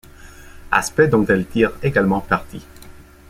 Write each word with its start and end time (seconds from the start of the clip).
Aspects 0.71 1.11
dont 1.11 1.27
elle 1.27 1.45
tire 1.45 1.73
également 1.83 2.21
parti. 2.21 2.59